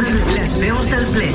[0.00, 1.28] del, les veus del ple.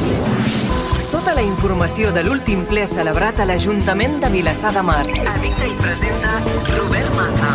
[1.11, 5.04] Tota la informació de l'últim ple celebrat a l'Ajuntament de Vilassar de Mar.
[5.07, 6.40] Edita i presenta
[6.74, 7.52] Robert Maza.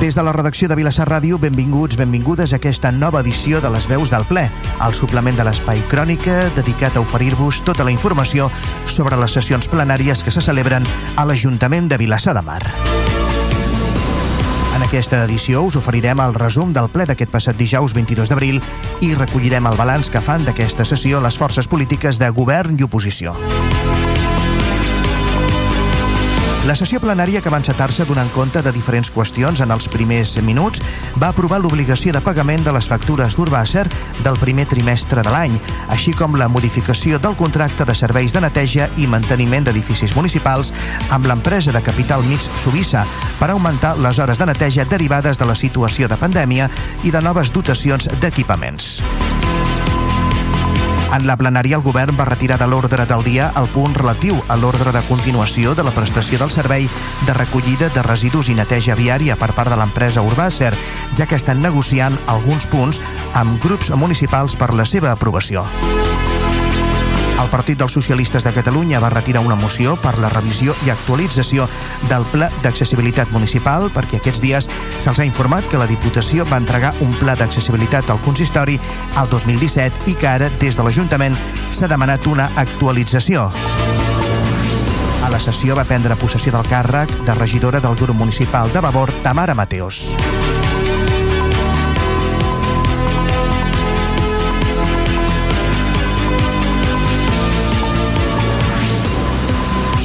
[0.00, 3.88] Des de la redacció de Vilassar Ràdio, benvinguts, benvingudes a aquesta nova edició de les
[3.90, 4.46] veus del ple,
[4.86, 8.50] el suplement de l'espai Crònica dedicat a oferir-vos tota la informació
[8.86, 10.86] sobre les sessions plenàries que se celebren
[11.16, 12.62] a l'Ajuntament de Vilassar de Mar.
[14.94, 18.60] Aquesta edició us oferirem el resum del ple d'aquest passat dijous 22 d'abril
[19.02, 23.34] i recollirem el balanç que fan d'aquesta sessió les forces polítiques de govern i oposició.
[26.70, 30.78] La sessió plenària que va encetar-se donant compte de diferents qüestions en els primers minuts
[31.18, 33.88] va aprovar l'obligació de pagament de les factures d'Urbàcer
[34.22, 35.58] del primer trimestre de l'any,
[35.90, 40.70] així com la modificació del contracte de serveis de neteja i manteniment d'edificis municipals
[41.10, 43.02] amb l'empresa de capital mig Subissa
[43.40, 46.70] per augmentar les hores de neteja derivades de la situació de pandèmia
[47.04, 49.00] i de noves dotacions d'equipaments.
[51.14, 54.56] En la plenària, el govern va retirar de l'ordre del dia el punt relatiu a
[54.58, 56.88] l'ordre de continuació de la prestació del servei
[57.28, 60.74] de recollida de residus i neteja viària per part de l'empresa Urbàcer,
[61.14, 65.62] ja que estan negociant alguns punts amb grups municipals per la seva aprovació.
[67.42, 71.66] El Partit dels Socialistes de Catalunya va retirar una moció per la revisió i actualització
[72.08, 74.68] del Pla d'Accessibilitat Municipal perquè aquests dies
[75.02, 78.78] se'ls ha informat que la Diputació va entregar un pla d'accessibilitat al consistori
[79.18, 81.36] al 2017 i que ara, des de l'Ajuntament,
[81.70, 83.50] s'ha demanat una actualització.
[85.24, 89.10] A la sessió va prendre possessió del càrrec de regidora del grup municipal de Vavor,
[89.24, 90.14] Tamara Mateos.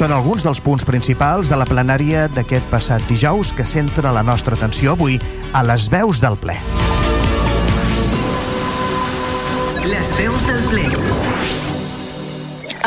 [0.00, 4.56] Són alguns dels punts principals de la plenària d'aquest passat dijous que centra la nostra
[4.56, 5.18] atenció avui
[5.52, 6.54] a les veus del ple.
[9.84, 10.86] Les veus del ple.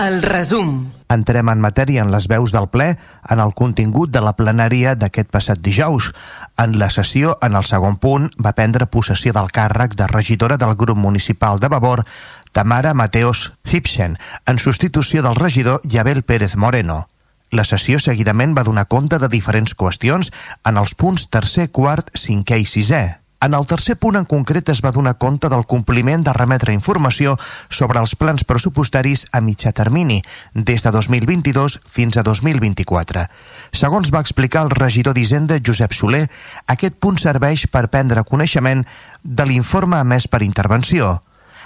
[0.02, 0.74] El resum.
[1.14, 2.96] Entrem en matèria en les veus del ple
[3.30, 6.10] en el contingut de la plenària d'aquest passat dijous.
[6.58, 10.74] En la sessió, en el segon punt, va prendre possessió del càrrec de regidora del
[10.74, 12.08] grup municipal de Vavor,
[12.54, 17.10] Tamara Mateos Hipsen, en substitució del regidor Yabel Pérez Moreno.
[17.50, 20.30] La sessió seguidament va donar compte de diferents qüestions
[20.64, 23.02] en els punts tercer, quart, cinquè i sisè.
[23.44, 27.34] En el tercer punt en concret es va donar compte del compliment de remetre informació
[27.68, 30.22] sobre els plans pressupostaris a mitjà termini,
[30.54, 33.26] des de 2022 fins a 2024.
[33.74, 36.28] Segons va explicar el regidor d'Hisenda Josep Soler,
[36.70, 38.86] aquest punt serveix per prendre coneixement
[39.24, 41.18] de l'informe emès per intervenció.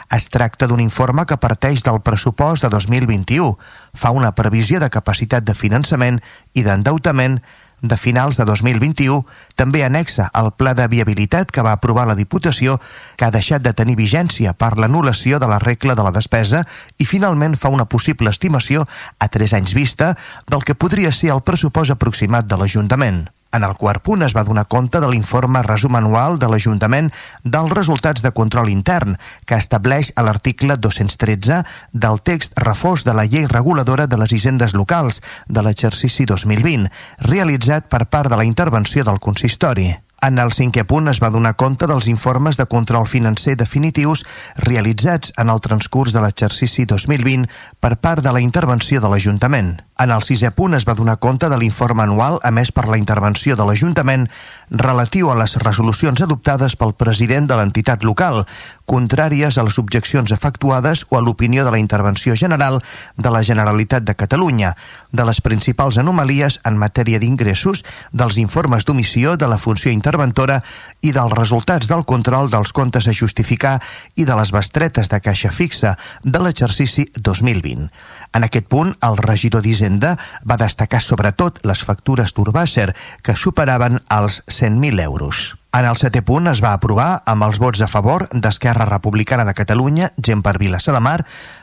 [0.10, 3.58] Es tracta d'un informe que parteix del pressupost de 2021,
[3.94, 6.22] fa una previsió de capacitat de finançament
[6.56, 7.42] i d'endeutament
[7.82, 9.26] de finals de 2021,
[9.60, 12.80] també anexa al pla de viabilitat que va aprovar la Diputació,
[13.18, 16.64] que ha deixat de tenir vigència per l'anul·lació de la regla de la despesa
[16.98, 18.88] i finalment fa una possible estimació
[19.20, 20.16] a 3 anys vista
[20.48, 23.28] del que podria ser el pressupost aproximat de l'Ajuntament.
[23.52, 27.12] En el quart punt es va donar compte de l'informe resum anual de l'Ajuntament
[27.44, 29.16] dels resultats de control intern
[29.46, 31.62] que estableix a l'article 213
[31.94, 36.92] del text reforç de la llei reguladora de les hisendes locals de l'exercici 2020,
[37.30, 39.94] realitzat per part de la intervenció del consistori.
[40.26, 44.24] En el cinquè punt es va donar compte dels informes de control financer definitius
[44.58, 47.46] realitzats en el transcurs de l'exercici 2020
[47.80, 49.76] per part de la intervenció de l'Ajuntament.
[50.02, 53.54] En el sisè punt es va donar compte de l'informe anual emès per la intervenció
[53.56, 54.26] de l'Ajuntament
[54.74, 58.48] relatiu a les resolucions adoptades pel president de l'entitat local,
[58.88, 62.80] contràries a les objeccions efectuades o a l'opinió de la intervenció general
[63.18, 64.76] de la Generalitat de Catalunya,
[65.12, 70.62] de les principals anomalies en matèria d'ingressos, dels informes d'omissió de la funció interventora
[71.02, 73.76] i dels resultats del control dels comptes a justificar
[74.16, 77.92] i de les bestretes de caixa fixa de l'exercici 2020.
[78.34, 80.16] En aquest punt, el regidor d'Hisenda
[80.48, 85.57] va destacar sobretot les factures d'Urbàcer, que superaven els 100.000 euros.
[85.76, 89.54] En el setè punt es va aprovar amb els vots a favor d'Esquerra Republicana de
[89.54, 91.18] Catalunya, gent per Vilassar de Mar,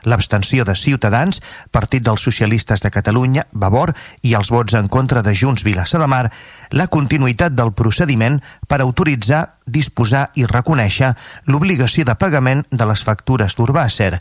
[0.04, 1.40] l'abstenció de Ciutadans,
[1.72, 6.10] Partit dels Socialistes de Catalunya, Vavor, i els vots en contra de Junts Vilassar de
[6.12, 6.28] Mar,
[6.70, 11.14] la continuïtat del procediment per autoritzar, disposar i reconèixer
[11.48, 14.20] l'obligació de pagament de les factures d'Urbàcer.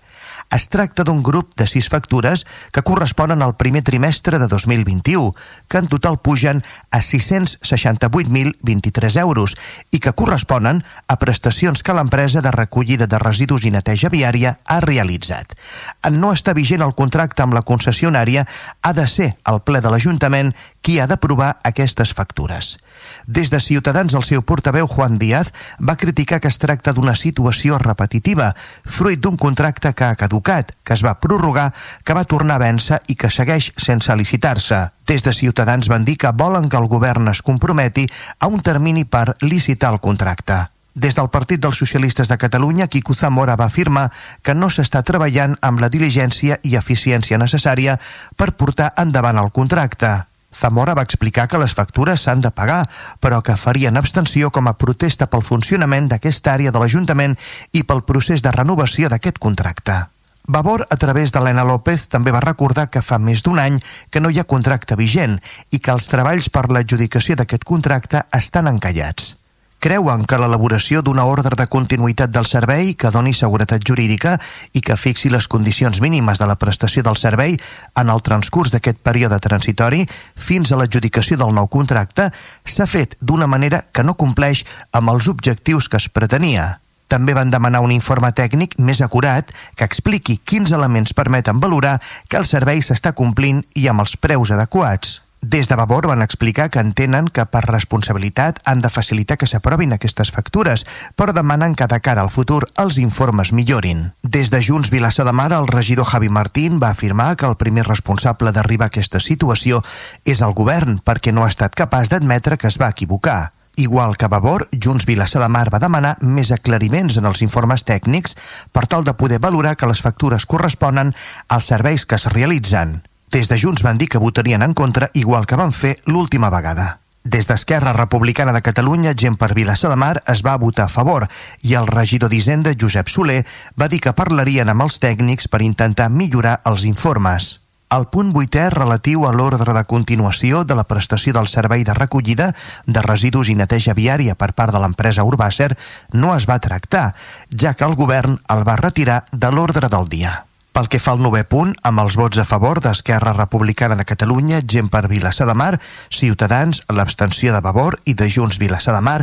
[0.54, 5.36] Es tracta d'un grup de sis factures que corresponen al primer trimestre de 2021,
[5.68, 9.56] que en total pugen a 668.023 euros
[9.92, 14.80] i que corresponen a prestacions que l'empresa de recollida de residus i neteja viària ha
[14.80, 15.56] realitzat.
[16.04, 18.48] En no estar vigent el contracte amb la concessionària,
[18.82, 22.78] ha de ser el ple de l'Ajuntament qui ha d'aprovar aquestes factures.
[23.26, 27.80] Des de Ciutadans, el seu portaveu Juan Díaz va criticar que es tracta d'una situació
[27.80, 28.52] repetitiva,
[28.84, 31.72] fruit d'un contracte que ha caducat, que es va prorrogar,
[32.04, 34.84] que va tornar a vèncer i que segueix sense licitar-se.
[35.08, 38.06] Des de Ciutadans van dir que volen que el govern es comprometi
[38.40, 40.68] a un termini per licitar el contracte.
[40.94, 44.12] Des del Partit dels Socialistes de Catalunya, Quico Zamora va afirmar
[44.44, 47.98] que no s'està treballant amb la diligència i eficiència necessària
[48.38, 50.33] per portar endavant el contracte.
[50.54, 52.84] Zamora va explicar que les factures s'han de pagar,
[53.20, 57.38] però que farien abstenció com a protesta pel funcionament d'aquesta àrea de l'Ajuntament
[57.74, 60.00] i pel procés de renovació d'aquest contracte.
[60.46, 63.80] Vavor, a través d'Helena López, també va recordar que fa més d'un any
[64.12, 65.40] que no hi ha contracte vigent
[65.72, 69.38] i que els treballs per l'adjudicació d'aquest contracte estan encallats
[69.84, 74.38] creuen que l'elaboració d'una ordre de continuïtat del servei que doni seguretat jurídica
[74.72, 77.58] i que fixi les condicions mínimes de la prestació del servei
[78.00, 80.06] en el transcurs d'aquest període transitori
[80.40, 82.30] fins a l'adjudicació del nou contracte
[82.64, 84.64] s'ha fet d'una manera que no compleix
[84.94, 86.80] amb els objectius que es pretenia.
[87.12, 91.98] També van demanar un informe tècnic més acurat que expliqui quins elements permeten valorar
[92.30, 95.20] que el servei s'està complint i amb els preus adequats.
[95.44, 99.92] Des de Vavor van explicar que entenen que per responsabilitat han de facilitar que s'aprovin
[99.92, 100.86] aquestes factures,
[101.20, 104.14] però demanen que de cara al futur els informes millorin.
[104.24, 107.84] Des de Junts Vilassa de Mar, el regidor Javi Martín va afirmar que el primer
[107.90, 109.84] responsable d'arribar a aquesta situació
[110.24, 113.52] és el govern perquè no ha estat capaç d'admetre que es va equivocar.
[113.76, 118.38] Igual que Vavor, Junts Vilassa de Mar va demanar més aclariments en els informes tècnics
[118.72, 121.12] per tal de poder valorar que les factures corresponen
[121.50, 123.02] als serveis que es realitzen.
[123.34, 127.00] Des de Junts van dir que votarien en contra igual que van fer l'última vegada.
[127.24, 131.26] Des d'Esquerra Republicana de Catalunya, gent per Vilassa de Mar es va votar a favor
[131.64, 133.40] i el regidor d'Hisenda, Josep Soler,
[133.74, 137.50] va dir que parlarien amb els tècnics per intentar millorar els informes.
[137.90, 142.54] El punt vuitè relatiu a l'ordre de continuació de la prestació del servei de recollida
[142.86, 145.74] de residus i neteja viària per part de l'empresa Urbàcer
[146.14, 147.16] no es va tractar,
[147.50, 150.44] ja que el govern el va retirar de l'ordre del dia.
[150.74, 154.64] Pel que fa al novè punt, amb els vots a favor d'Esquerra Republicana de Catalunya,
[154.66, 155.76] gent per Vilassar de Mar,
[156.10, 159.20] Ciutadans, l'abstenció de Vavor i de Junts Vilassar de Mar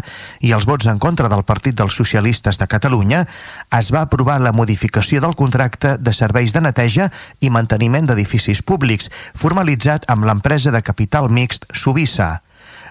[0.47, 3.25] i els vots en contra del Partit dels Socialistes de Catalunya,
[3.81, 7.09] es va aprovar la modificació del contracte de serveis de neteja
[7.41, 12.37] i manteniment d'edificis públics, formalitzat amb l'empresa de capital mixt Subissa.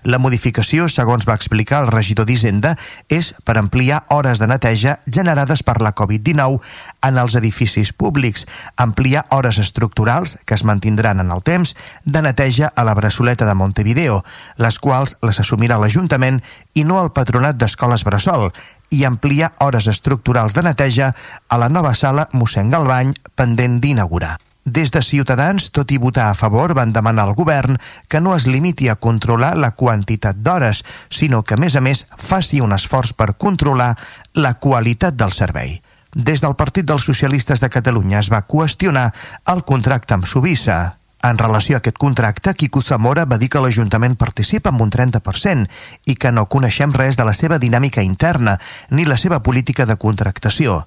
[0.04, 2.76] La modificació, segons va explicar el regidor d'Hisenda,
[3.10, 6.60] és per ampliar hores de neteja generades per la Covid-19
[7.08, 8.46] en els edificis públics,
[8.78, 11.76] ampliar hores estructurals, que es mantindran en el temps,
[12.06, 14.24] de neteja a la Bressoleta de Montevideo,
[14.58, 16.42] les quals les assumirà l'Ajuntament
[16.74, 18.50] i no el Patronat d'Escoles Bressol,
[18.90, 21.14] i ampliar hores estructurals de neteja
[21.48, 24.38] a la nova sala mossèn Galbany pendent d'inaugurar.
[24.66, 28.46] Des de Ciutadans, tot i votar a favor, van demanar al govern que no es
[28.46, 33.14] limiti a controlar la quantitat d'hores, sinó que, a més a més, faci un esforç
[33.16, 33.96] per controlar
[34.34, 35.80] la qualitat del servei.
[36.14, 39.14] Des del Partit dels Socialistes de Catalunya es va qüestionar
[39.48, 40.98] el contracte amb Subissa.
[41.24, 45.68] En relació a aquest contracte, Quico Zamora va dir que l'Ajuntament participa amb un 30%
[46.06, 48.60] i que no coneixem res de la seva dinàmica interna
[48.90, 50.86] ni la seva política de contractació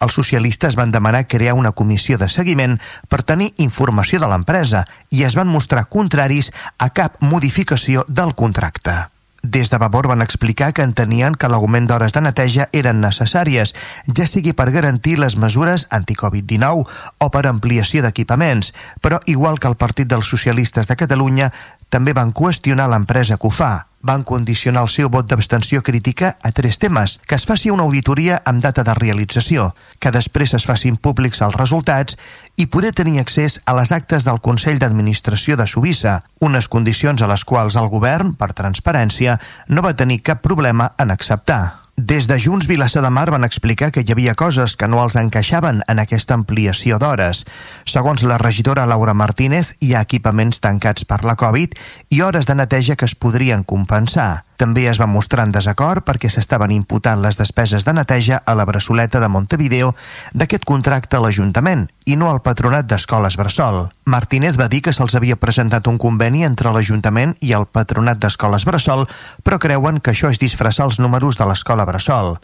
[0.00, 2.78] els socialistes van demanar crear una comissió de seguiment
[3.08, 8.96] per tenir informació de l'empresa i es van mostrar contraris a cap modificació del contracte.
[9.42, 13.70] Des de Vavor van explicar que entenien que l'augment d'hores de neteja eren necessàries,
[14.10, 16.82] ja sigui per garantir les mesures anti-Covid-19
[17.22, 21.52] o per ampliació d'equipaments, però igual que el Partit dels Socialistes de Catalunya,
[21.88, 26.52] també van qüestionar l'empresa que ho fa van condicionar el seu vot d'abstenció crítica a
[26.52, 27.18] tres temes.
[27.26, 31.56] Que es faci una auditoria amb data de realització, que després es facin públics els
[31.58, 32.18] resultats
[32.56, 37.30] i poder tenir accés a les actes del Consell d'Administració de Subissa, unes condicions a
[37.30, 41.87] les quals el govern, per transparència, no va tenir cap problema en acceptar.
[41.98, 45.16] Des de Junts Vilassa de Mar van explicar que hi havia coses que no els
[45.18, 47.40] encaixaven en aquesta ampliació d'hores.
[47.90, 51.74] Segons la regidora Laura Martínez, hi ha equipaments tancats per la Covid
[52.14, 54.44] i hores de neteja que es podrien compensar.
[54.62, 58.66] També es va mostrar en desacord perquè s'estaven imputant les despeses de neteja a la
[58.66, 59.90] Bressoleta de Montevideo
[60.34, 63.88] d'aquest contracte a l'Ajuntament i no al Patronat d'Escoles Bressol.
[64.08, 68.64] Martínez va dir que se'ls havia presentat un conveni entre l'Ajuntament i el Patronat d'Escoles
[68.64, 69.02] Bressol,
[69.44, 72.38] però creuen que això és disfressar els números de l'Escola Bressol.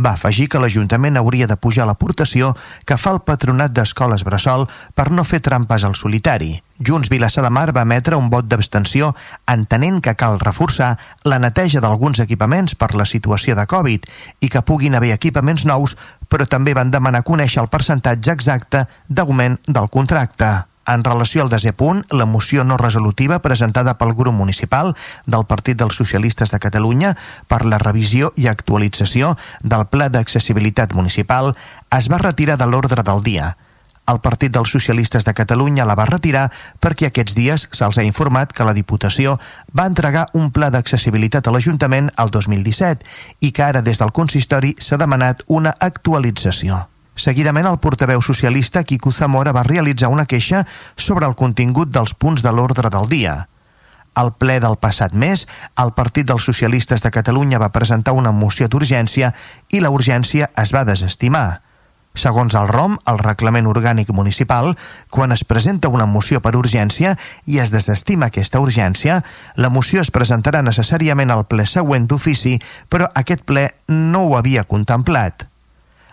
[0.00, 2.54] Va afegir que l'Ajuntament hauria de pujar l'aportació
[2.88, 4.64] que fa el Patronat d'Escoles Bressol
[4.96, 6.62] per no fer trampes al solitari.
[6.80, 9.12] Junts Vilassar de Mar va emetre un vot d'abstenció
[9.44, 10.94] entenent que cal reforçar
[11.28, 14.08] la neteja d'alguns equipaments per la situació de Covid
[14.40, 15.98] i que puguin haver equipaments nous,
[16.32, 20.69] però també van demanar conèixer el percentatge exacte d'augment del contracte.
[20.88, 24.94] En relació al desè punt, la moció no resolutiva presentada pel grup municipal
[25.26, 27.14] del Partit dels Socialistes de Catalunya
[27.48, 31.52] per la revisió i actualització del Pla d'Accessibilitat Municipal
[31.96, 33.56] es va retirar de l'ordre del dia.
[34.10, 36.48] El Partit dels Socialistes de Catalunya la va retirar
[36.82, 39.36] perquè aquests dies se'ls ha informat que la Diputació
[39.76, 43.06] va entregar un pla d'accessibilitat a l'Ajuntament el 2017
[43.46, 46.86] i que ara des del consistori s'ha demanat una actualització.
[47.20, 50.62] Seguidament, el portaveu socialista Quico Zamora va realitzar una queixa
[50.96, 53.34] sobre el contingut dels punts de l'ordre del dia.
[54.16, 55.42] Al ple del passat mes,
[55.76, 59.34] el Partit dels Socialistes de Catalunya va presentar una moció d'urgència
[59.68, 61.60] i la urgència es va desestimar.
[62.16, 64.72] Segons el ROM, el Reglament Orgànic Municipal,
[65.12, 69.20] quan es presenta una moció per urgència i es desestima aquesta urgència,
[69.60, 72.56] la moció es presentarà necessàriament al ple següent d'ofici,
[72.88, 75.49] però aquest ple no ho havia contemplat.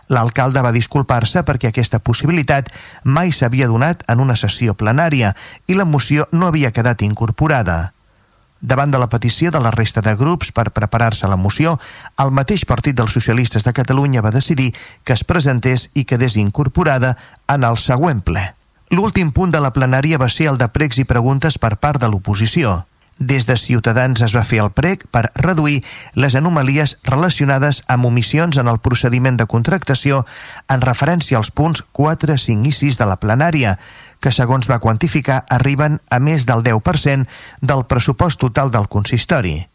[0.07, 2.71] L'alcalde va disculpar-se perquè aquesta possibilitat
[3.03, 5.33] mai s'havia donat en una sessió plenària
[5.67, 7.91] i la moció no havia quedat incorporada.
[8.61, 11.77] Davant de la petició de la resta de grups per preparar-se la moció,
[12.17, 14.71] el mateix Partit dels Socialistes de Catalunya va decidir
[15.03, 18.53] que es presentés i quedés incorporada en el següent ple.
[18.89, 22.07] L'últim punt de la plenària va ser el de pregs i preguntes per part de
[22.09, 22.85] l'oposició.
[23.19, 25.79] Des de Ciutadans es va fer el prec per reduir
[26.13, 30.19] les anomalies relacionades amb omissions en el procediment de contractació
[30.69, 33.79] en referència als punts 4, 5 i 6 de la plenària,
[34.21, 37.25] que segons va quantificar arriben a més del 10%
[37.61, 39.65] del pressupost total del consistori.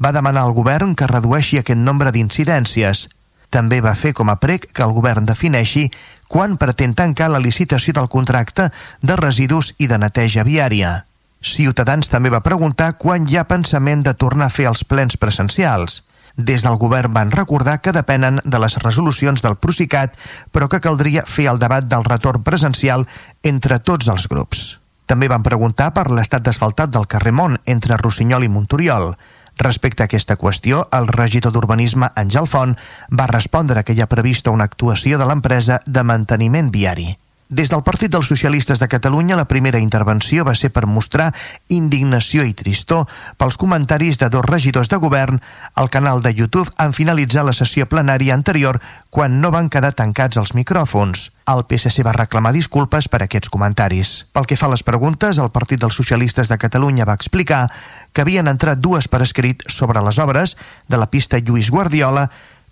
[0.00, 3.08] Va demanar al govern que redueixi aquest nombre d'incidències.
[3.50, 5.90] També va fer com a prec que el govern defineixi
[6.28, 8.70] quan pretén tancar la licitació del contracte
[9.02, 11.09] de residus i de neteja viària.
[11.40, 16.02] Ciutadans també va preguntar quan hi ha pensament de tornar a fer els plens presencials.
[16.36, 20.16] Des del govern van recordar que depenen de les resolucions del Procicat,
[20.52, 23.06] però que caldria fer el debat del retorn presencial
[23.42, 24.78] entre tots els grups.
[25.06, 29.16] També van preguntar per l'estat d'asfaltat del carrer Mont entre Rossinyol i Montoriol.
[29.58, 32.76] Respecte a aquesta qüestió, el regidor d'Urbanisme, Àngel Font,
[33.10, 37.16] va respondre que hi ha prevista una actuació de l'empresa de manteniment viari.
[37.50, 41.32] Des del Partit dels Socialistes de Catalunya, la primera intervenció va ser per mostrar
[41.66, 43.08] indignació i tristor
[43.42, 45.40] pels comentaris de dos regidors de govern
[45.74, 48.78] al canal de YouTube en finalitzar la sessió plenària anterior
[49.10, 51.32] quan no van quedar tancats els micròfons.
[51.50, 54.14] El PSC va reclamar disculpes per aquests comentaris.
[54.30, 57.64] Pel que fa a les preguntes, el Partit dels Socialistes de Catalunya va explicar
[58.12, 60.54] que havien entrat dues per escrit sobre les obres
[60.86, 62.28] de la pista Lluís Guardiola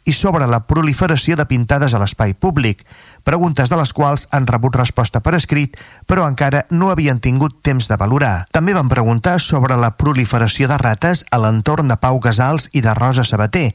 [0.08, 2.86] i sobre la proliferació de pintades a l'espai públic,
[3.28, 5.76] preguntes de les quals han rebut resposta per escrit,
[6.08, 8.46] però encara no havien tingut temps de valorar.
[8.56, 12.96] També van preguntar sobre la proliferació de rates a l'entorn de Pau Casals i de
[12.96, 13.68] Rosa Sabater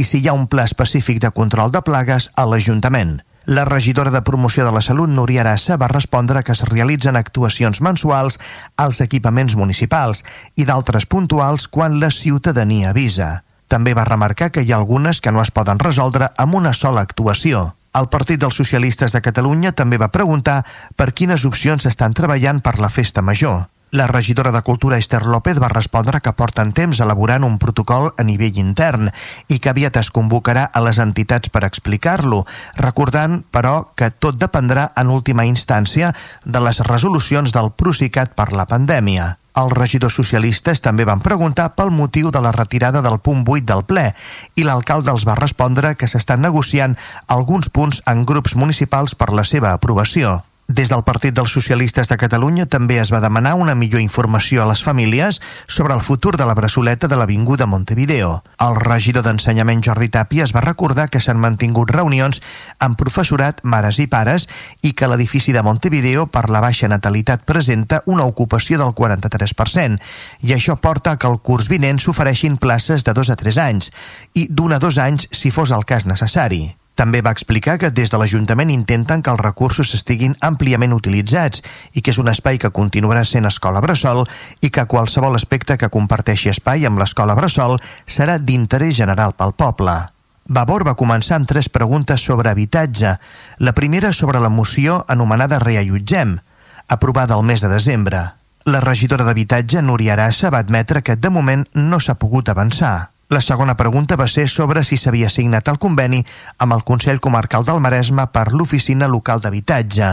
[0.00, 3.18] i si hi ha un pla específic de control de plagues a l'Ajuntament.
[3.44, 7.82] La regidora de Promoció de la Salut, Núria Arassa, va respondre que es realitzen actuacions
[7.84, 8.40] mensuals
[8.80, 10.24] als equipaments municipals
[10.56, 13.44] i d'altres puntuals quan la ciutadania avisa.
[13.74, 17.02] També va remarcar que hi ha algunes que no es poden resoldre amb una sola
[17.02, 17.72] actuació.
[17.98, 20.60] El Partit dels Socialistes de Catalunya també va preguntar
[20.94, 23.64] per quines opcions estan treballant per la festa major.
[23.90, 28.22] La regidora de Cultura Esther López va respondre que porten temps elaborant un protocol a
[28.30, 29.10] nivell intern
[29.48, 32.44] i que aviat es convocarà a les entitats per explicar-lo,
[32.78, 36.14] recordant, però, que tot dependrà en última instància
[36.44, 39.34] de les resolucions del Procicat per la pandèmia.
[39.54, 43.84] Els regidors socialistes també van preguntar pel motiu de la retirada del punt 8 del
[43.86, 44.08] ple
[44.58, 46.96] i l'alcalde els va respondre que s'estan negociant
[47.26, 50.40] alguns punts en grups municipals per la seva aprovació.
[50.66, 54.66] Des del Partit dels Socialistes de Catalunya també es va demanar una millor informació a
[54.70, 58.42] les famílies sobre el futur de la braçoleta de l'Avinguda Montevideo.
[58.64, 62.40] El regidor d'Ensenyament Jordi Tàpia es va recordar que s'han mantingut reunions
[62.80, 64.48] amb professorat, mares i pares
[64.80, 70.00] i que l'edifici de Montevideo per la baixa natalitat presenta una ocupació del 43%
[70.48, 73.92] i això porta que el curs vinent s'ofereixin places de 2 a 3 anys
[74.32, 76.72] i d'un a 2 anys si fos el cas necessari.
[76.94, 82.00] També va explicar que des de l'Ajuntament intenten que els recursos estiguin àmpliament utilitzats i
[82.00, 84.22] que és un espai que continuarà sent escola bressol
[84.62, 89.96] i que qualsevol aspecte que comparteixi espai amb l'escola bressol serà d'interès general pel poble.
[90.46, 93.16] Vavor va començar amb tres preguntes sobre habitatge.
[93.58, 96.38] La primera sobre la moció anomenada Reallotgem,
[96.86, 98.22] aprovada el mes de desembre.
[98.64, 103.13] La regidora d'Habitatge, Núria Arassa, va admetre que de moment no s'ha pogut avançar.
[103.34, 106.20] La segona pregunta va ser sobre si s'havia signat el conveni
[106.62, 110.10] amb el Consell Comarcal del Maresme per l'Oficina Local d'Habitatge.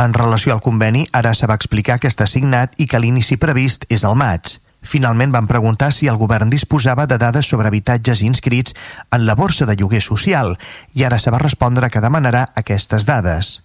[0.00, 3.84] En relació al conveni, ara se va explicar que està signat i que l'inici previst
[3.92, 4.54] és al maig.
[4.80, 8.72] Finalment van preguntar si el govern disposava de dades sobre habitatges inscrits
[9.10, 10.56] en la borsa de lloguer social
[10.96, 13.58] i ara se va respondre que demanarà aquestes dades.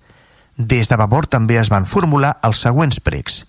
[0.57, 3.45] Des de Vavor també es van formular els següents pregs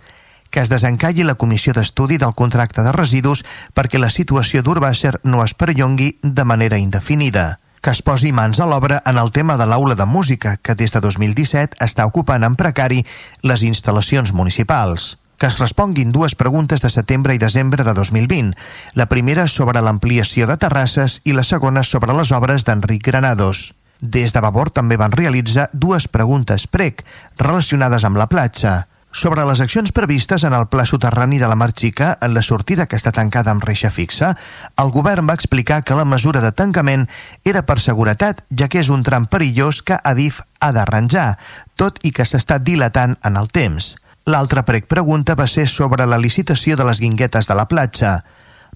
[0.50, 5.44] que es desencalli la comissió d'estudi del contracte de residus perquè la situació d'Urbàcer no
[5.44, 9.66] es perllongui de manera indefinida que es posi mans a l'obra en el tema de
[9.66, 13.04] l'aula de música, que des de 2017 està ocupant en precari
[13.46, 18.56] les instal·lacions municipals que es responguin dues preguntes de setembre i desembre de 2020.
[18.98, 23.72] La primera sobre l'ampliació de terrasses i la segona sobre les obres d'Enric Granados.
[24.02, 27.04] Des de Vavor també van realitzar dues preguntes prec
[27.38, 28.88] relacionades amb la platja.
[29.10, 32.86] Sobre les accions previstes en el pla soterrani de la Mar Xica en la sortida
[32.86, 34.34] que està tancada amb reixa fixa,
[34.76, 37.06] el govern va explicar que la mesura de tancament
[37.44, 41.38] era per seguretat, ja que és un tram perillós que Adif ha d'arranjar,
[41.76, 43.96] tot i que s'està dilatant en el temps.
[44.28, 48.24] L'altra prec pregunta va ser sobre la licitació de les guinguetes de la platja.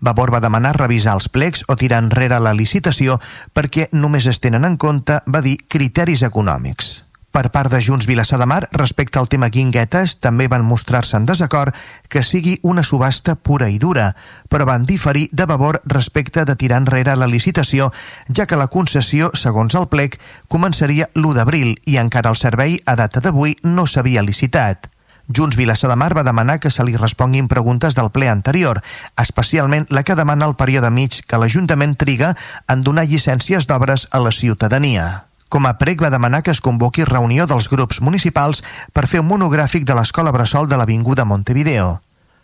[0.01, 3.21] Vavor va demanar revisar els plecs o tirar enrere la licitació
[3.53, 7.12] perquè només es tenen en compte, va dir, criteris econòmics.
[7.33, 11.25] Per part de Junts Vilassar de Mar, respecte al tema guinguetes, també van mostrar-se en
[11.25, 11.73] desacord
[12.13, 14.11] que sigui una subhasta pura i dura,
[14.53, 17.89] però van diferir de Vavor respecte de tirar enrere la licitació,
[18.29, 20.21] ja que la concessió, segons el plec,
[20.53, 24.93] començaria l'1 d'abril i encara el servei, a data d'avui, no s'havia licitat.
[25.33, 28.85] Junts Vilassar de Mar va demanar que se li responguin preguntes del ple anterior,
[29.17, 32.35] especialment la que demana el període mig que l'Ajuntament triga
[32.69, 35.32] en donar llicències d'obres a la ciutadania.
[35.53, 38.63] Com a prec va demanar que es convoqui reunió dels grups municipals
[38.97, 41.99] per fer un monogràfic de l'escola Bressol de l'Avinguda Montevideo.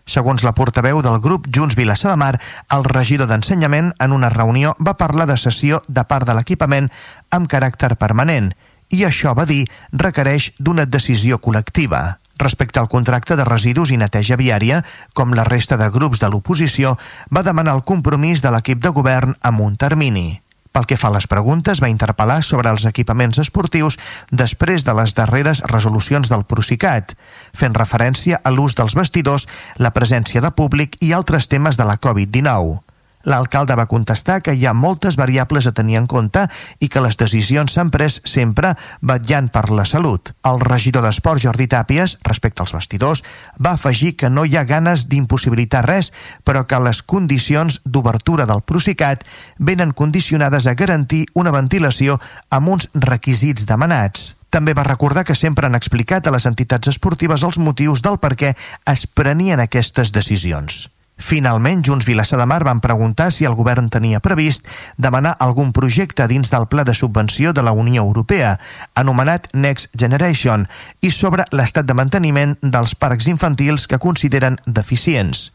[0.04, 2.34] Segons la portaveu del grup Junts Vilassar de Mar,
[2.76, 6.90] el regidor d'Ensenyament en una reunió va parlar de sessió de part de l'equipament
[7.32, 8.50] amb caràcter permanent
[8.92, 12.18] i això, va dir, requereix d'una decisió col·lectiva.
[12.36, 14.82] Respecte al contracte de residus i neteja viària,
[15.14, 16.98] com la resta de grups de l'oposició,
[17.32, 20.26] va demanar el compromís de l'equip de govern amb un termini.
[20.72, 23.98] Pel que fa a les preguntes, va interpel·lar sobre els equipaments esportius
[24.30, 27.14] després de les darreres resolucions del Procicat,
[27.56, 31.98] fent referència a l'ús dels vestidors, la presència de públic i altres temes de la
[31.98, 32.78] Covid-19.
[33.24, 36.44] L'alcalde va contestar que hi ha moltes variables a tenir en compte
[36.78, 40.32] i que les decisions s'han pres sempre vetllant per la salut.
[40.46, 43.24] El regidor d'Esport, Jordi Tàpies, respecte als vestidors,
[43.58, 46.12] va afegir que no hi ha ganes d'impossibilitar res,
[46.44, 49.26] però que les condicions d'obertura del Procicat
[49.58, 54.34] venen condicionades a garantir una ventilació amb uns requisits demanats.
[54.48, 58.32] També va recordar que sempre han explicat a les entitats esportives els motius del per
[58.40, 58.54] què
[58.88, 60.86] es prenien aquestes decisions.
[61.18, 66.28] Finalment, Junts Vilassar de Mar van preguntar si el govern tenia previst demanar algun projecte
[66.30, 68.58] dins del pla de subvenció de la Unió Europea,
[68.94, 70.68] anomenat Next Generation,
[71.02, 75.50] i sobre l'estat de manteniment dels parcs infantils que consideren deficients.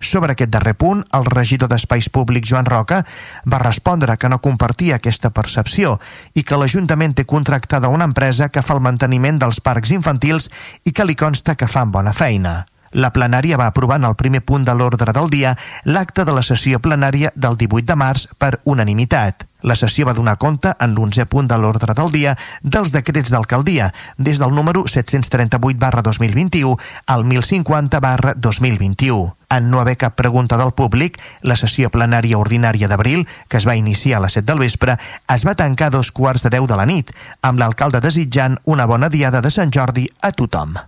[0.00, 3.00] Sobre aquest darrer punt, el regidor d'Espais Públics, Joan Roca,
[3.46, 5.96] va respondre que no compartia aquesta percepció
[6.34, 10.50] i que l'Ajuntament té contractada una empresa que fa el manteniment dels parcs infantils
[10.84, 12.66] i que li consta que fan bona feina.
[12.96, 15.50] La plenària va aprovar en el primer punt de l'ordre del dia
[15.84, 19.44] l'acte de la sessió plenària del 18 de març per unanimitat.
[19.68, 22.32] La sessió va donar compte en l'11 punt de l'ordre del dia
[22.62, 29.36] dels decrets d'alcaldia, des del número 738 barra 2021 al 1050 barra 2021.
[29.52, 33.76] En no haver cap pregunta del públic, la sessió plenària ordinària d'abril, que es va
[33.76, 34.96] iniciar a les 7 del vespre,
[35.28, 38.88] es va tancar a dos quarts de 10 de la nit, amb l'alcalde desitjant una
[38.88, 40.78] bona diada de Sant Jordi a tothom.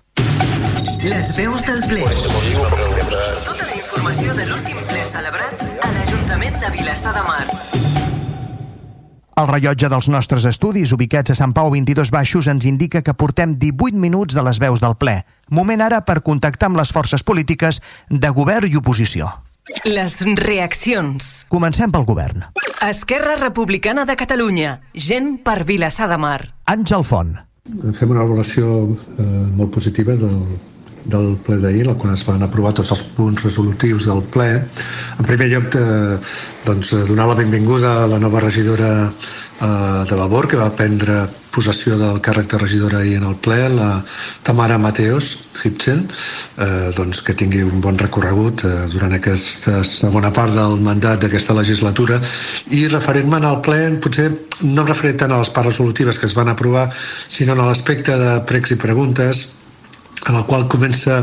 [0.98, 2.02] Les veus del ple.
[3.46, 7.44] Tota la informació de l'últim ple celebrat a l'Ajuntament de Vilassar de Mar.
[9.38, 13.54] El rellotge dels nostres estudis, ubicats a Sant Pau 22 Baixos, ens indica que portem
[13.62, 15.20] 18 minuts de les veus del ple.
[15.54, 17.78] Moment ara per contactar amb les forces polítiques
[18.11, 19.28] de govern i oposició.
[19.87, 21.44] Les reaccions.
[21.46, 22.48] Comencem pel govern.
[22.82, 24.80] Esquerra Republicana de Catalunya.
[24.94, 26.40] Gent per Vilassar de Mar.
[26.66, 27.37] Àngel Font.
[27.68, 30.58] Fem una valoració eh, molt positiva del,
[31.09, 34.49] del ple d'ahir, quan es van aprovar tots els punts resolutius del ple.
[35.18, 36.18] En primer lloc, de,
[36.68, 41.27] doncs, donar la benvinguda a la nova regidora eh, de Vavor, que va prendre
[41.59, 44.05] possessió del càrrec de regidora ahir en el ple, la
[44.47, 46.05] Tamara Mateos Hipchen,
[46.59, 51.57] eh, doncs, que tingui un bon recorregut eh, durant aquesta segona part del mandat d'aquesta
[51.59, 52.21] legislatura
[52.71, 54.29] i referent-me al ple potser
[54.62, 58.14] no em referiré tant a les parts resolutives que es van aprovar sinó a l'aspecte
[58.21, 59.47] de pregs i preguntes
[60.26, 61.20] en el qual comença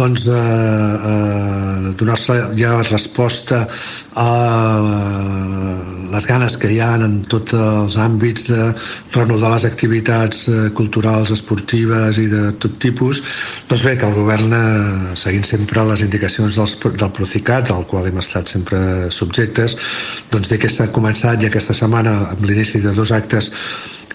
[0.00, 0.40] doncs, a,
[1.10, 3.66] a donar-se ja resposta
[4.16, 4.28] a
[6.10, 8.70] les ganes que hi ha en tots els àmbits de
[9.14, 13.22] renovar les activitats eh, culturals, esportives i de tot tipus,
[13.68, 18.08] doncs bé, que el govern, eh, seguint sempre les indicacions dels, del Procicat, al qual
[18.08, 19.76] hem estat sempre subjectes,
[20.32, 23.52] doncs bé que s'ha començat ja aquesta setmana amb l'inici de dos actes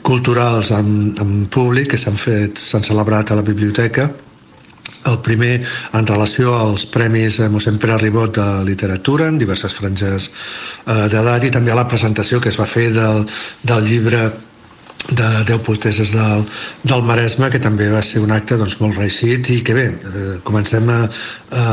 [0.06, 4.08] culturals en, en públic que s'han fet, s'han celebrat a la biblioteca.
[5.10, 5.60] El primer
[5.98, 11.54] en relació als premis mossèn Pere Ribot de literatura en diverses franges eh, d'edat i
[11.54, 13.26] també a la presentació que es va fer del,
[13.66, 14.28] del llibre
[15.10, 16.46] de 10 poeteses del,
[16.84, 20.24] del Maresme que també va ser un acte doncs, molt reeixit i que bé, eh,
[20.48, 21.66] comencem a, a,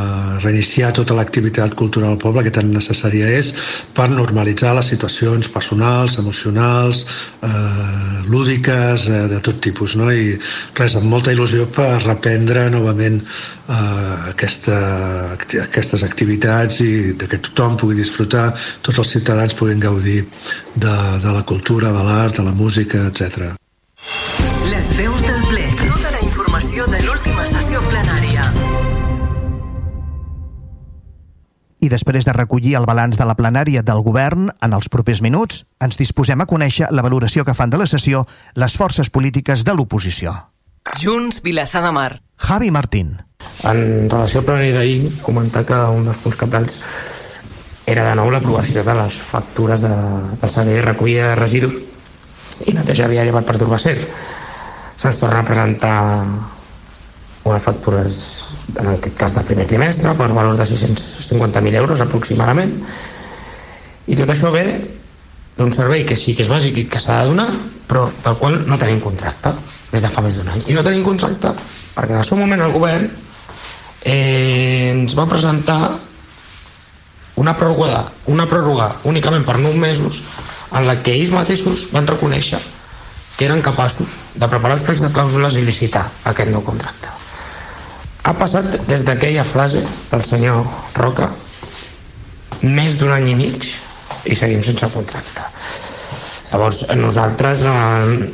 [0.00, 0.04] a
[0.42, 3.52] reiniciar tota l'activitat cultural al poble que tan necessària és
[3.94, 7.04] per normalitzar les situacions personals, emocionals
[7.46, 10.10] eh, lúdiques eh, de tot tipus no?
[10.10, 10.34] i
[10.78, 13.78] res, amb molta il·lusió per reprendre novament eh,
[14.32, 14.80] aquesta,
[15.38, 18.48] aquestes activitats i que tothom pugui disfrutar
[18.82, 20.24] tots els ciutadans puguin gaudir
[20.74, 23.52] de, de la cultura, de l'art de la música, etc.
[24.70, 25.66] Les veus del ple.
[25.76, 28.46] Tota la informació de l'última sessió plenària.
[31.80, 35.64] I després de recollir el balanç de la plenària del govern, en els propers minuts
[35.84, 38.26] ens disposem a conèixer la valoració que fan de la sessió
[38.56, 40.34] les forces polítiques de l'oposició.
[41.00, 42.22] Junts, Vilassar de Mar.
[42.36, 43.18] Javi Martín.
[43.68, 46.76] En relació al plenari d'ahir, comentar que un dels punts capdals
[47.86, 49.94] era de nou l'aprovació de les factures de,
[50.40, 51.80] del servei de recollida de residus
[52.66, 53.96] i neteja viària per part d'Urbacer.
[55.00, 55.96] Se'ns torna a presentar
[57.44, 58.16] unes factures,
[58.76, 62.74] en aquest cas del primer trimestre, per valor de 650.000 euros aproximadament.
[64.10, 64.64] I tot això ve
[65.56, 67.48] d'un servei que sí que és bàsic i que s'ha de donar,
[67.88, 69.52] però del qual no tenim contracte
[69.90, 70.62] des de fa més d'un any.
[70.68, 71.52] I no tenim contracte
[71.96, 73.08] perquè en el seu moment el govern
[74.04, 75.80] eh, ens va presentar
[77.40, 80.20] una pròrroga, una pròrroga únicament per 9 mesos
[80.76, 82.60] en la que ells mateixos van reconèixer
[83.36, 87.08] que eren capaços de preparar els plecs de clàusules i licitar aquest nou contracte.
[88.28, 90.66] Ha passat des d'aquella frase del senyor
[90.98, 91.30] Roca
[92.60, 93.64] més d'un any i mig
[94.28, 95.46] i seguim sense contracte.
[96.50, 98.28] Llavors, nosaltres eh,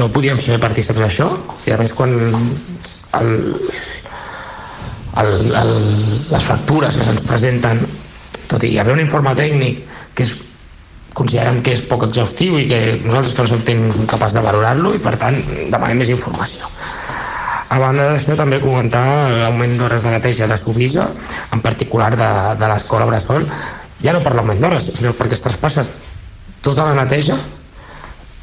[0.00, 1.28] no podíem ser partícips d'això
[1.68, 2.14] i a més quan
[3.20, 3.30] el,
[5.22, 5.76] el, el,
[6.32, 7.84] les factures que se'ns presenten
[8.54, 9.82] tot i haver un informe tècnic
[10.14, 10.34] que és
[11.14, 15.02] considerem que és poc exhaustiu i que nosaltres que no som capaços de valorar-lo i
[15.02, 15.38] per tant
[15.70, 16.70] demanem més informació.
[17.74, 21.08] A banda d'això també comentar l'augment d'hores de neteja de Subisa,
[21.54, 22.28] en particular de,
[22.60, 23.46] de l'escola Bressol,
[24.04, 25.86] ja no per l'augment d'hores, sinó perquè es traspassa
[26.62, 27.38] tota la neteja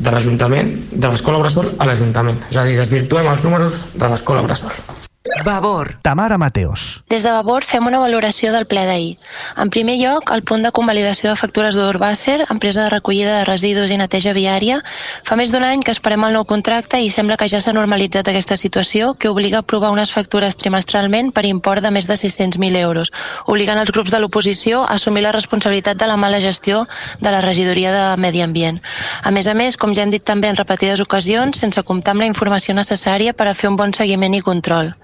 [0.02, 2.42] de l'Ajuntament, de l'escola Bressol a l'Ajuntament.
[2.50, 5.10] És a dir, desvirtuem els números de l'escola Bressol.
[5.46, 6.00] Vavor.
[6.02, 7.04] Tamara Mateos.
[7.08, 9.20] Des de Vavor fem una valoració del ple d'ahir.
[9.62, 13.94] En primer lloc, el punt de convalidació de factures d'Urbàcer, empresa de recollida de residus
[13.94, 14.80] i neteja viària.
[15.24, 18.32] Fa més d'un any que esperem el nou contracte i sembla que ja s'ha normalitzat
[18.32, 22.82] aquesta situació que obliga a aprovar unes factures trimestralment per import de més de 600.000
[22.82, 23.14] euros,
[23.46, 26.88] obligant els grups de l'oposició a assumir la responsabilitat de la mala gestió
[27.22, 28.82] de la regidoria de Medi Ambient.
[29.22, 32.26] A més a més, com ja hem dit també en repetides ocasions, sense comptar amb
[32.26, 34.96] la informació necessària per a fer un bon seguiment i control.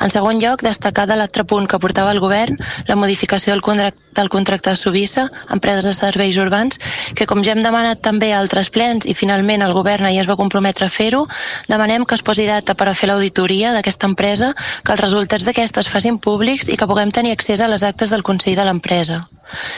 [0.00, 4.02] En segon lloc, destacar de l'altre punt que portava el govern, la modificació del contracte,
[4.16, 6.80] del contracte de Subissa, empreses de serveis urbans,
[7.14, 10.30] que com ja hem demanat també a altres plens i finalment el govern ahir es
[10.30, 11.26] va comprometre a fer-ho,
[11.68, 15.84] demanem que es posi data per a fer l'auditoria d'aquesta empresa, que els resultats d'aquesta
[15.84, 19.26] es facin públics i que puguem tenir accés a les actes del Consell de l'empresa.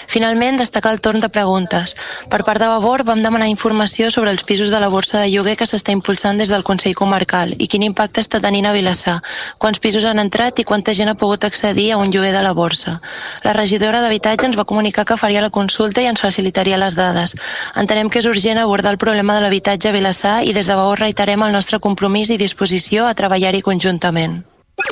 [0.06, 1.94] Finalment, destacar el torn de preguntes.
[2.30, 5.56] Per part de Vavor vam demanar informació sobre els pisos de la borsa de lloguer
[5.56, 9.18] que s'està impulsant des del Consell Comarcal i quin impacte està tenint a Vilassar,
[9.58, 12.52] quants pisos han entrat i quanta gent ha pogut accedir a un lloguer de la
[12.52, 12.98] borsa.
[13.44, 17.34] La regidora d'Habitatge ens va comunicar que faria la consulta i ens facilitaria les dades.
[17.76, 21.00] Entenem que és urgent abordar el problema de l'habitatge a Vilassar i des de Vavor
[21.04, 24.40] reiterem el nostre compromís i disposició a treballar-hi conjuntament.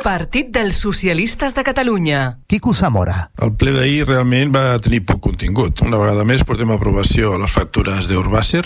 [0.02, 2.38] Partit dels Socialistes de Catalunya.
[2.46, 3.30] Quico Zamora.
[3.42, 5.82] El ple d'ahir realment va tenir poc contingut.
[5.86, 8.64] Una vegada més portem a aprovació les factures d'Urbàcer,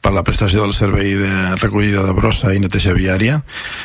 [0.00, 3.40] per la prestació del servei de recollida de brossa i neteja viària,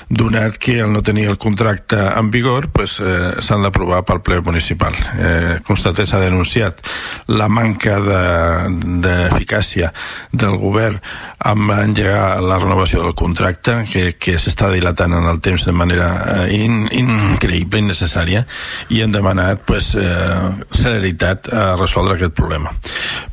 [0.09, 4.39] donat que al no tenir el contracte en vigor pues, eh, s'han d'aprovar pel ple
[4.45, 4.95] municipal.
[5.19, 6.81] Eh, constatat s'ha denunciat
[7.27, 10.99] la manca d'eficàcia de, del govern
[11.45, 16.09] amb engegar la renovació del contracte, que, que s'està dilatant en el temps de manera
[16.47, 18.45] eh, in, increïble, innecessària,
[18.89, 22.71] i hem demanat pues, eh, celeritat a resoldre aquest problema.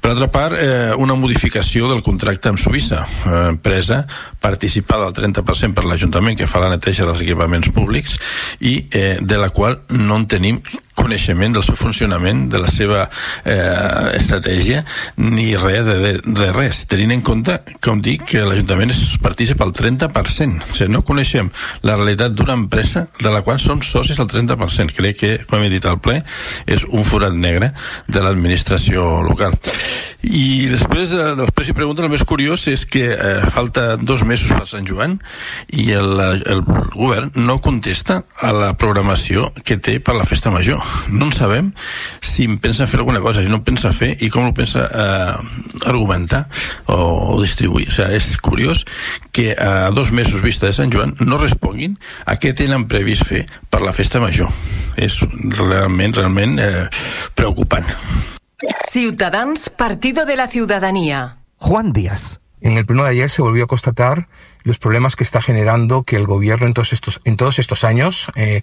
[0.03, 4.07] Per altra part, eh, una modificació del contracte amb Suïssa, eh, empresa
[4.41, 8.17] participada al 30% per l'Ajuntament que fa la neteja dels equipaments públics
[8.65, 10.63] i eh, de la qual no en tenim
[10.99, 13.07] coneixement del seu funcionament, de la seva
[13.45, 14.83] eh, estratègia,
[15.17, 18.93] ni res de, de, res, tenint en compte, com dic, que l'Ajuntament
[19.25, 20.69] participa al 30%.
[20.73, 21.51] O sigui, no coneixem
[21.87, 24.97] la realitat d'una empresa de la qual som socis al 30%.
[24.97, 26.21] Crec que, com he dit al ple,
[26.67, 27.73] és un forat negre
[28.09, 29.57] de l'administració local.
[30.23, 34.23] I després de, dels pres i preguntes, el més curiós és que eh, falta dos
[34.29, 35.17] mesos per Sant Joan
[35.75, 36.63] i el, el
[36.95, 40.82] govern no contesta a la programació que té per la festa major.
[41.13, 41.71] No en sabem
[42.21, 45.87] si em pensa fer alguna cosa, si no pensa fer i com ho pensa eh,
[45.87, 46.47] argumentar
[46.87, 47.89] o, o distribuir.
[47.91, 48.85] O sigui, és curiós
[49.33, 53.47] que a dos mesos vista de Sant Joan no responguin a què tenen previst fer
[53.71, 54.53] per la festa major.
[54.97, 55.21] És
[55.59, 56.87] realment, realment eh,
[57.35, 57.89] preocupant.
[58.93, 61.39] Ciudadans, Partido de la Ciudadanía.
[61.57, 62.41] Juan Díaz.
[62.61, 64.29] En el pleno de ayer se volvió a constatar
[64.65, 68.29] los problemas que está generando que el gobierno en todos estos, en todos estos años
[68.35, 68.63] eh,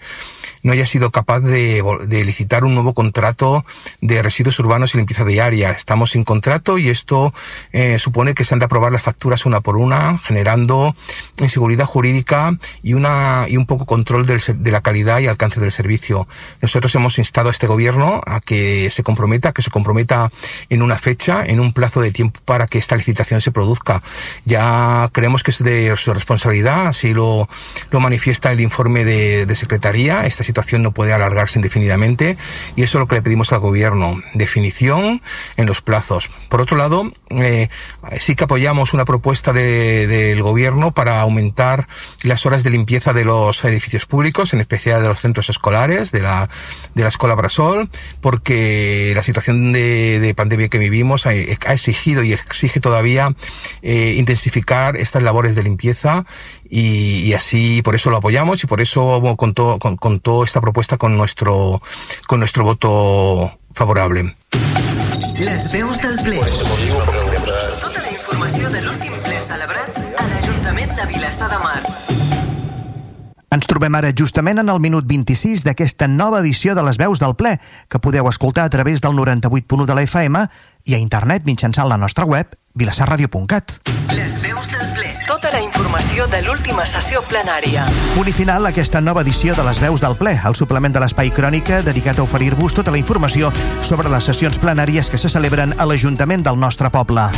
[0.63, 1.83] no haya sido capaz de,
[2.25, 3.65] licitar un nuevo contrato
[4.01, 5.71] de residuos urbanos y limpieza diaria.
[5.71, 7.33] Estamos sin contrato y esto
[7.71, 10.95] eh, supone que se han de aprobar las facturas una por una, generando
[11.38, 15.71] inseguridad jurídica y, una, y un poco control del, de la calidad y alcance del
[15.71, 16.27] servicio.
[16.62, 20.31] Nosotros hemos instado a este gobierno a que se comprometa, que se comprometa
[20.69, 24.01] en una fecha, en un plazo de tiempo para que esta licitación se produzca.
[24.45, 27.47] Ya creemos que es de su responsabilidad, así lo,
[27.91, 30.25] lo manifiesta el informe de, de Secretaría.
[30.25, 32.38] Esta situación no puede alargarse indefinidamente
[32.75, 35.21] y eso es lo que le pedimos al Gobierno, definición
[35.58, 36.30] en los plazos.
[36.49, 37.69] Por otro lado, eh,
[38.19, 41.88] sí que apoyamos una propuesta de, del Gobierno para aumentar
[42.23, 46.21] las horas de limpieza de los edificios públicos, en especial de los centros escolares, de
[46.21, 46.49] la,
[46.95, 47.89] de la Escuela Brasol,
[48.21, 53.34] porque la situación de, de pandemia que vivimos ha, ha, exigido y exige todavía
[53.82, 55.79] eh, intensificar estas labores de limpieza
[56.70, 60.98] y, y, así por eso lo apoyamos y por eso contó, con, contó esta propuesta
[60.98, 61.82] con nuestro,
[62.28, 64.36] con nuestro voto favorable.
[65.39, 66.39] Les veus del ple.
[67.80, 71.80] Tota la informació de l'últim ple celebrat a l'Ajuntament de Vilassar de Mar.
[73.50, 77.34] Ens trobem ara justament en el minut 26 d'aquesta nova edició de les veus del
[77.39, 77.56] ple,
[77.89, 80.44] que podeu escoltar a través del 98.1 de la FM
[80.86, 83.80] i a internet mitjançant la nostra web vilassarradio.cat.
[84.13, 84.79] Les veus del ple.
[85.39, 87.86] Tota la informació de l'última sessió plenària.
[88.12, 91.32] Punt i final aquesta nova edició de les veus del ple, el suplement de l'Espai
[91.32, 95.88] Crònica dedicat a oferir-vos tota la informació sobre les sessions plenàries que se celebren a
[95.88, 97.30] l'Ajuntament del nostre poble.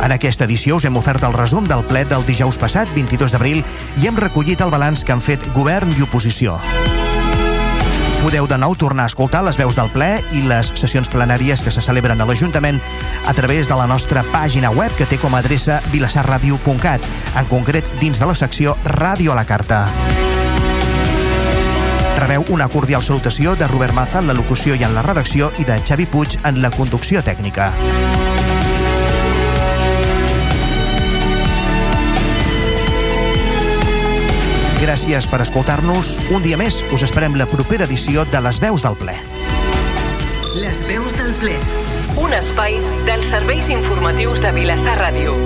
[0.00, 3.60] En aquesta edició us hem ofert el resum del ple del dijous passat, 22 d'abril,
[4.00, 6.56] i hem recollit el balanç que han fet govern i oposició.
[8.20, 11.72] Podeu de nou tornar a escoltar les veus del ple i les sessions plenàries que
[11.72, 12.76] se celebren a l'Ajuntament
[13.24, 17.06] a través de la nostra pàgina web que té com a adreça vilassarradio.cat,
[17.40, 19.86] en concret dins de la secció Ràdio a la Carta.
[22.20, 25.64] Rebeu una cordial salutació de Robert Maza en la locució i en la redacció i
[25.64, 27.72] de Xavi Puig en la conducció tècnica.
[34.80, 36.14] Gràcies per escoltar-nos.
[36.32, 39.16] Un dia més us esperem la propera edició de Les Veus del Ple.
[40.56, 41.52] Les veus del ple.
[42.18, 45.36] Un espai dels serveis informatius de Vilassar Ràdio.